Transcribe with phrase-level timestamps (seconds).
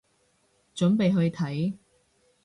[0.73, 1.77] 準備去睇